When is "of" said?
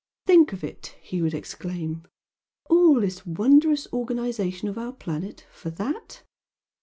0.51-0.63, 4.67-4.79